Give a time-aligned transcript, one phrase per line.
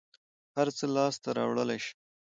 [0.55, 1.93] هر څه لاس ته راوړلى شې.